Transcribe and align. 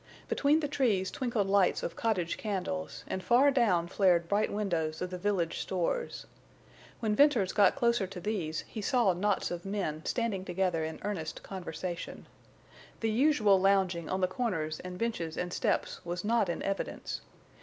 Between 0.27 0.61
the 0.61 0.67
trees 0.67 1.11
twinkled 1.11 1.45
lights 1.45 1.83
of 1.83 1.95
cottage 1.95 2.35
candles, 2.35 3.03
and 3.07 3.21
far 3.23 3.51
down 3.51 3.87
flared 3.87 4.27
bright 4.27 4.51
windows 4.51 4.99
of 4.99 5.11
the 5.11 5.17
village 5.19 5.59
stores. 5.59 6.25
When 7.01 7.15
Venters 7.15 7.53
got 7.53 7.75
closer 7.75 8.07
to 8.07 8.19
these 8.19 8.61
he 8.61 8.81
saw 8.81 9.13
knots 9.13 9.51
of 9.51 9.63
men 9.63 10.03
standing 10.05 10.43
together 10.43 10.83
in 10.83 10.97
earnest 11.03 11.43
conversation. 11.43 12.25
The 13.01 13.11
usual 13.11 13.61
lounging 13.61 14.09
on 14.09 14.21
the 14.21 14.27
corners 14.27 14.79
and 14.79 14.97
benches 14.97 15.37
and 15.37 15.53
steps 15.53 16.03
was 16.03 16.23
not 16.25 16.49
in 16.49 16.63
evidence. 16.63 17.21